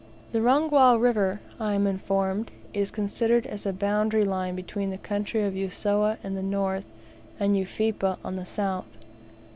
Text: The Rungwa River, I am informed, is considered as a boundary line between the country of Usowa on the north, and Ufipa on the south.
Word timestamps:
The 0.31 0.39
Rungwa 0.41 0.99
River, 0.99 1.41
I 1.59 1.75
am 1.75 1.85
informed, 1.85 2.49
is 2.73 2.89
considered 2.89 3.45
as 3.45 3.67
a 3.67 3.71
boundary 3.71 4.23
line 4.23 4.55
between 4.55 4.89
the 4.89 4.97
country 4.97 5.43
of 5.45 5.53
Usowa 5.53 6.17
on 6.23 6.33
the 6.33 6.41
north, 6.41 6.87
and 7.39 7.55
Ufipa 7.55 8.17
on 8.25 8.35
the 8.35 8.43
south. 8.45 8.97